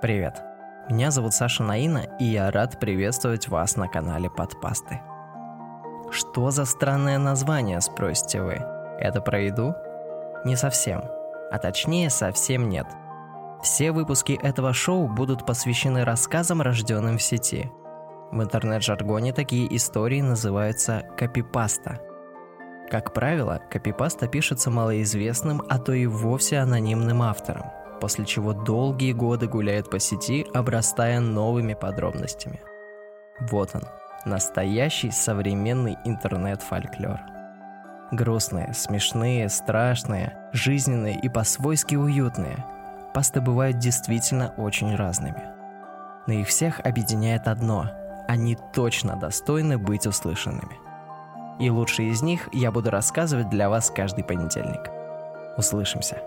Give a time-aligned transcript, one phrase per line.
[0.00, 0.44] Привет.
[0.88, 5.00] Меня зовут Саша Наина, и я рад приветствовать вас на канале Подпасты.
[6.12, 8.64] Что за странное название, спросите вы?
[9.00, 9.74] Это про еду?
[10.44, 11.02] Не совсем.
[11.50, 12.86] А точнее, совсем нет.
[13.60, 17.68] Все выпуски этого шоу будут посвящены рассказам, рожденным в сети.
[18.30, 21.98] В интернет-жаргоне такие истории называются копипаста.
[22.88, 29.48] Как правило, копипаста пишется малоизвестным, а то и вовсе анонимным автором– после чего долгие годы
[29.48, 32.60] гуляет по сети, обрастая новыми подробностями.
[33.40, 33.82] Вот он,
[34.24, 37.20] настоящий современный интернет-фольклор.
[38.10, 42.64] Грустные, смешные, страшные, жизненные и по-свойски уютные.
[43.14, 45.42] Пасты бывают действительно очень разными.
[46.26, 47.90] Но их всех объединяет одно–
[48.28, 50.76] они точно достойны быть услышанными.
[51.58, 54.90] И лучшие из них я буду рассказывать для вас каждый понедельник.
[55.56, 56.18] Услышимся.